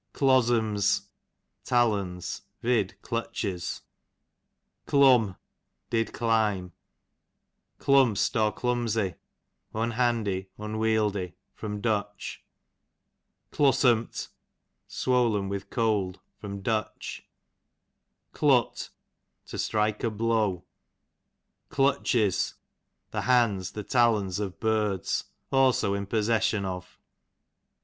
Clozzoms, 0.15 1.09
tallons, 1.63 2.41
vid. 2.63 2.99
clutches. 3.03 3.83
Clum, 4.87 5.37
did 5.91 6.11
climb. 6.11 6.71
Clumst, 7.79 8.35
1 9.69 9.91
unhandy, 9.91 10.47
unwieldy. 10.57 11.35
Clumsy, 11.55 11.81
J 11.81 11.81
Du. 13.51 13.55
Glussumt, 13.55 14.29
swollen 14.87 15.47
with 15.49 15.69
cold. 15.69 16.19
Du. 16.41 16.83
Clut, 18.33 18.89
to 19.45 19.57
strike, 19.59 20.03
a 20.03 20.09
blow. 20.09 20.65
Clutches, 21.69 22.55
the 23.11 23.21
hands, 23.21 23.73
the 23.73 23.83
talons 23.83 24.39
of 24.39 24.59
birds; 24.59 25.25
also 25.51 25.93
in 25.93 26.07
possession 26.07 26.65
of. 26.65 26.97